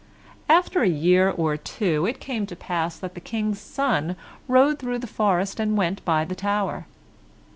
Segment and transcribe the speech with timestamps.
[0.49, 4.15] After a year or two, it came to pass that the King's son
[4.47, 6.87] rode through the forest and went by the tower.